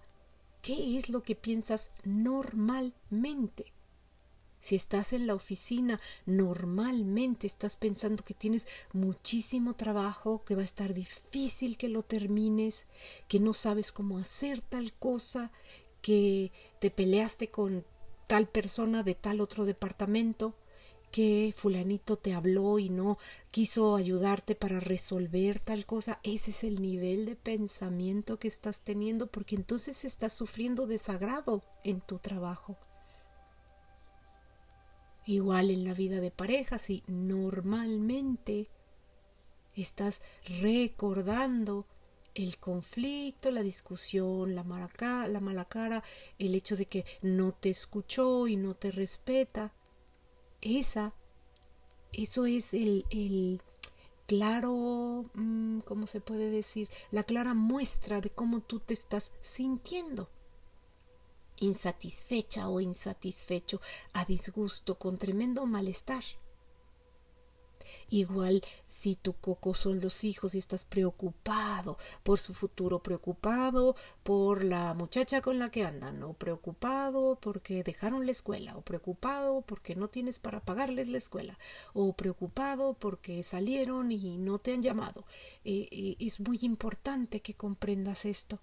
qué 0.61 0.97
es 0.97 1.07
lo 1.07 1.23
que 1.23 1.35
piensas 1.35 1.91
normalmente 2.03 3.71
si 4.67 4.75
estás 4.75 5.13
en 5.13 5.27
la 5.27 5.33
oficina, 5.33 6.01
normalmente 6.25 7.47
estás 7.47 7.77
pensando 7.77 8.21
que 8.21 8.33
tienes 8.33 8.67
muchísimo 8.91 9.75
trabajo, 9.75 10.43
que 10.43 10.55
va 10.55 10.61
a 10.61 10.65
estar 10.65 10.93
difícil 10.93 11.77
que 11.77 11.87
lo 11.87 12.03
termines, 12.03 12.85
que 13.29 13.39
no 13.39 13.53
sabes 13.53 13.93
cómo 13.93 14.17
hacer 14.17 14.59
tal 14.59 14.91
cosa, 14.91 15.53
que 16.01 16.51
te 16.81 16.91
peleaste 16.91 17.49
con 17.49 17.85
tal 18.27 18.49
persona 18.49 19.03
de 19.03 19.15
tal 19.15 19.39
otro 19.39 19.63
departamento, 19.63 20.53
que 21.11 21.53
fulanito 21.55 22.17
te 22.17 22.33
habló 22.33 22.77
y 22.77 22.89
no 22.89 23.19
quiso 23.51 23.95
ayudarte 23.95 24.53
para 24.53 24.81
resolver 24.81 25.61
tal 25.61 25.85
cosa. 25.85 26.19
Ese 26.23 26.51
es 26.51 26.65
el 26.65 26.81
nivel 26.81 27.25
de 27.25 27.37
pensamiento 27.37 28.37
que 28.37 28.49
estás 28.49 28.81
teniendo 28.81 29.27
porque 29.27 29.55
entonces 29.55 30.03
estás 30.03 30.33
sufriendo 30.33 30.87
desagrado 30.87 31.63
en 31.85 32.01
tu 32.01 32.19
trabajo. 32.19 32.77
Igual 35.27 35.71
en 35.71 35.83
la 35.83 35.93
vida 35.93 36.21
de 36.21 36.31
pareja, 36.31 36.77
si 36.77 37.03
normalmente 37.05 38.69
estás 39.75 40.21
recordando 40.61 41.85
el 42.33 42.57
conflicto, 42.57 43.51
la 43.51 43.61
discusión, 43.61 44.55
la 44.55 44.63
mala, 44.63 44.89
la 45.27 45.41
mala 45.41 45.65
cara, 45.65 46.01
el 46.39 46.55
hecho 46.55 46.77
de 46.77 46.85
que 46.85 47.05
no 47.21 47.51
te 47.51 47.69
escuchó 47.69 48.47
y 48.47 48.55
no 48.55 48.73
te 48.75 48.89
respeta, 48.89 49.73
esa, 50.61 51.13
eso 52.13 52.45
es 52.45 52.73
el, 52.73 53.05
el 53.09 53.61
claro, 54.27 55.29
mm, 55.33 55.79
¿cómo 55.79 56.07
se 56.07 56.21
puede 56.21 56.49
decir? 56.49 56.87
La 57.11 57.23
clara 57.23 57.53
muestra 57.53 58.21
de 58.21 58.29
cómo 58.29 58.61
tú 58.61 58.79
te 58.79 58.93
estás 58.93 59.33
sintiendo 59.41 60.29
insatisfecha 61.59 62.69
o 62.69 62.79
insatisfecho, 62.79 63.81
a 64.13 64.25
disgusto, 64.25 64.97
con 64.97 65.17
tremendo 65.17 65.65
malestar. 65.65 66.23
Igual 68.09 68.61
si 68.87 69.15
tu 69.15 69.33
coco 69.33 69.73
son 69.73 69.99
los 69.99 70.23
hijos 70.23 70.55
y 70.55 70.57
estás 70.57 70.85
preocupado 70.85 71.97
por 72.23 72.39
su 72.39 72.53
futuro, 72.53 73.01
preocupado 73.03 73.95
por 74.23 74.63
la 74.63 74.93
muchacha 74.93 75.41
con 75.41 75.59
la 75.59 75.69
que 75.69 75.83
andan, 75.83 76.23
o 76.23 76.33
preocupado 76.33 77.37
porque 77.41 77.83
dejaron 77.83 78.25
la 78.25 78.31
escuela, 78.31 78.77
o 78.77 78.81
preocupado 78.81 79.61
porque 79.61 79.95
no 79.95 80.09
tienes 80.09 80.39
para 80.39 80.61
pagarles 80.61 81.09
la 81.09 81.17
escuela, 81.17 81.57
o 81.93 82.13
preocupado 82.13 82.93
porque 82.93 83.43
salieron 83.43 84.11
y 84.11 84.37
no 84.37 84.59
te 84.59 84.73
han 84.73 84.81
llamado. 84.81 85.25
Eh, 85.65 85.87
eh, 85.91 86.15
es 86.19 86.39
muy 86.39 86.59
importante 86.61 87.41
que 87.41 87.53
comprendas 87.53 88.25
esto 88.25 88.59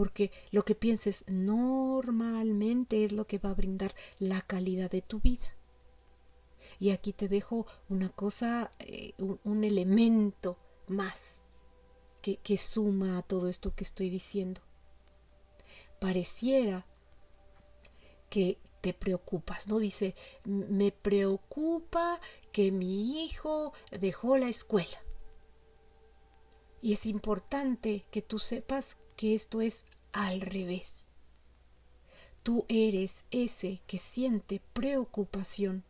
porque 0.00 0.32
lo 0.50 0.64
que 0.64 0.74
pienses 0.74 1.26
normalmente 1.28 3.04
es 3.04 3.12
lo 3.12 3.26
que 3.26 3.36
va 3.36 3.50
a 3.50 3.54
brindar 3.54 3.94
la 4.18 4.40
calidad 4.40 4.90
de 4.90 5.02
tu 5.02 5.20
vida. 5.20 5.54
Y 6.78 6.88
aquí 6.88 7.12
te 7.12 7.28
dejo 7.28 7.66
una 7.90 8.08
cosa, 8.08 8.72
eh, 8.78 9.12
un, 9.18 9.62
elemento 9.62 10.56
más 10.86 11.42
que, 12.22 12.38
que 12.38 12.56
suma 12.56 13.18
a 13.18 13.22
todo 13.22 13.46
esto 13.50 13.74
que 13.74 13.84
estoy 13.84 14.08
diciendo. 14.08 14.62
Pareciera 16.00 16.86
que 18.30 18.56
te 18.80 18.94
preocupas, 18.94 19.68
¿no? 19.68 19.80
Dice, 19.80 20.14
me 20.44 20.92
preocupa 20.92 22.18
que 22.52 22.72
mi 22.72 23.22
hijo 23.22 23.74
dejó 23.90 24.38
la 24.38 24.48
escuela. 24.48 25.04
Y 26.80 26.94
es 26.94 27.04
importante 27.04 28.06
que 28.10 28.22
tú 28.22 28.38
sepas 28.38 28.96
que 29.20 29.34
esto 29.34 29.60
es 29.60 29.84
al 30.12 30.40
revés. 30.40 31.06
Tú 32.42 32.64
eres 32.68 33.26
ese 33.30 33.82
que 33.86 33.98
siente 33.98 34.62
preocupación. 34.72 35.84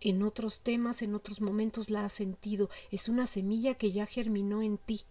En 0.00 0.22
otros 0.22 0.62
temas, 0.62 1.02
en 1.02 1.14
otros 1.14 1.42
momentos 1.42 1.90
la 1.90 2.06
has 2.06 2.14
sentido. 2.14 2.70
Es 2.90 3.10
una 3.10 3.26
semilla 3.26 3.74
que 3.74 3.92
ya 3.92 4.06
germinó 4.06 4.62
en 4.62 4.78
ti. 4.78 5.02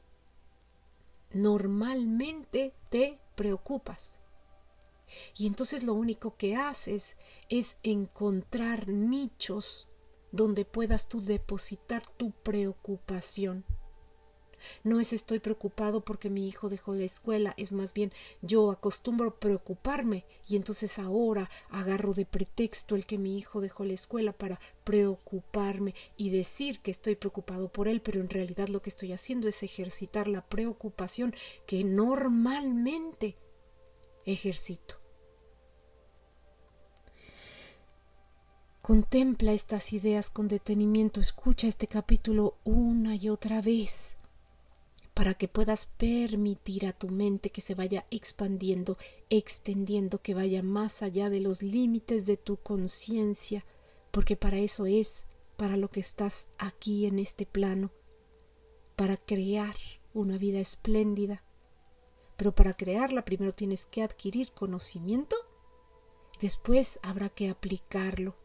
Normalmente 1.31 2.73
te 2.89 3.19
preocupas. 3.35 4.19
Y 5.37 5.45
entonces 5.45 5.83
lo 5.83 5.93
único 5.93 6.37
que 6.37 6.55
haces 6.55 7.17
es 7.49 7.77
encontrar 7.83 8.87
nichos 8.87 9.87
donde 10.31 10.65
puedas 10.65 11.07
tú 11.07 11.21
depositar 11.21 12.01
tu 12.17 12.31
preocupación. 12.31 13.63
No 14.83 14.99
es 14.99 15.13
estoy 15.13 15.39
preocupado 15.39 16.01
porque 16.01 16.29
mi 16.29 16.47
hijo 16.47 16.69
dejó 16.69 16.93
la 16.93 17.03
escuela, 17.03 17.53
es 17.57 17.73
más 17.73 17.93
bien 17.93 18.11
yo 18.41 18.71
acostumbro 18.71 19.39
preocuparme 19.39 20.25
y 20.47 20.55
entonces 20.55 20.99
ahora 20.99 21.49
agarro 21.69 22.13
de 22.13 22.25
pretexto 22.25 22.95
el 22.95 23.05
que 23.05 23.17
mi 23.17 23.37
hijo 23.37 23.61
dejó 23.61 23.85
la 23.85 23.93
escuela 23.93 24.33
para 24.33 24.59
preocuparme 24.83 25.93
y 26.17 26.29
decir 26.29 26.79
que 26.79 26.91
estoy 26.91 27.15
preocupado 27.15 27.71
por 27.71 27.87
él, 27.87 28.01
pero 28.01 28.19
en 28.19 28.29
realidad 28.29 28.67
lo 28.67 28.81
que 28.81 28.89
estoy 28.89 29.13
haciendo 29.13 29.47
es 29.47 29.63
ejercitar 29.63 30.27
la 30.27 30.41
preocupación 30.41 31.35
que 31.65 31.83
normalmente 31.83 33.35
ejercito. 34.25 34.95
Contempla 38.81 39.51
estas 39.51 39.93
ideas 39.93 40.31
con 40.31 40.47
detenimiento, 40.47 41.19
escucha 41.19 41.67
este 41.67 41.85
capítulo 41.85 42.55
una 42.63 43.15
y 43.15 43.29
otra 43.29 43.61
vez 43.61 44.17
para 45.19 45.33
que 45.33 45.49
puedas 45.49 45.87
permitir 45.97 46.87
a 46.87 46.93
tu 46.93 47.09
mente 47.09 47.49
que 47.49 47.59
se 47.59 47.75
vaya 47.75 48.05
expandiendo, 48.09 48.97
extendiendo, 49.29 50.21
que 50.21 50.33
vaya 50.33 50.63
más 50.63 51.01
allá 51.01 51.29
de 51.29 51.41
los 51.41 51.61
límites 51.61 52.25
de 52.25 52.37
tu 52.37 52.55
conciencia, 52.55 53.65
porque 54.11 54.37
para 54.37 54.59
eso 54.59 54.85
es, 54.85 55.25
para 55.57 55.75
lo 55.75 55.89
que 55.89 55.99
estás 55.99 56.47
aquí 56.57 57.05
en 57.05 57.19
este 57.19 57.45
plano, 57.45 57.91
para 58.95 59.17
crear 59.17 59.75
una 60.13 60.37
vida 60.37 60.61
espléndida. 60.61 61.43
Pero 62.37 62.55
para 62.55 62.77
crearla 62.77 63.25
primero 63.25 63.53
tienes 63.53 63.85
que 63.85 64.03
adquirir 64.03 64.53
conocimiento, 64.53 65.35
después 66.39 66.97
habrá 67.03 67.27
que 67.27 67.49
aplicarlo 67.49 68.37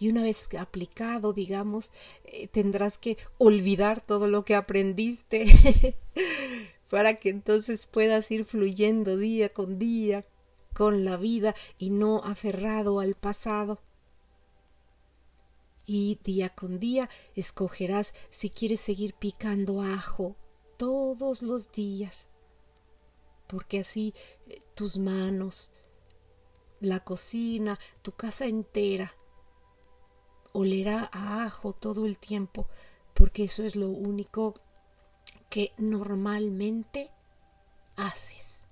y 0.00 0.08
una 0.08 0.22
vez 0.22 0.48
aplicado, 0.58 1.34
digamos, 1.34 1.92
eh, 2.24 2.48
tendrás 2.48 2.96
que 2.96 3.18
olvidar 3.36 4.00
todo 4.00 4.26
lo 4.26 4.42
que 4.44 4.54
aprendiste 4.54 5.94
para 6.88 7.16
que 7.20 7.28
entonces 7.28 7.84
puedas 7.84 8.30
ir 8.30 8.46
fluyendo 8.46 9.18
día 9.18 9.50
con 9.50 9.78
día 9.78 10.24
con 10.72 11.04
la 11.04 11.18
vida 11.18 11.54
y 11.78 11.90
no 11.90 12.24
aferrado 12.24 12.98
al 13.00 13.14
pasado. 13.14 13.82
Y 15.84 16.18
día 16.24 16.48
con 16.48 16.80
día 16.80 17.10
escogerás 17.34 18.14
si 18.30 18.48
quieres 18.48 18.80
seguir 18.80 19.12
picando 19.12 19.82
ajo 19.82 20.34
todos 20.78 21.42
los 21.42 21.72
días, 21.72 22.30
porque 23.46 23.80
así 23.80 24.14
eh, 24.48 24.62
tus 24.74 24.96
manos, 24.96 25.72
la 26.80 27.00
cocina, 27.00 27.78
tu 28.00 28.12
casa 28.12 28.46
entera 28.46 29.14
olerá 30.52 31.08
a 31.12 31.44
ajo 31.44 31.72
todo 31.72 32.06
el 32.06 32.18
tiempo, 32.18 32.66
porque 33.14 33.44
eso 33.44 33.64
es 33.64 33.76
lo 33.76 33.88
único 33.88 34.60
que 35.48 35.72
normalmente 35.78 37.10
haces. 37.96 38.64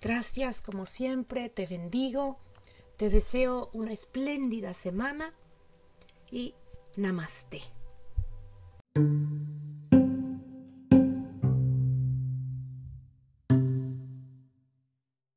Gracias 0.00 0.60
como 0.60 0.84
siempre, 0.86 1.48
te 1.48 1.66
bendigo, 1.66 2.38
te 2.96 3.08
deseo 3.08 3.70
una 3.72 3.92
espléndida 3.92 4.74
semana 4.74 5.32
y 6.30 6.54
namaste. 6.96 7.62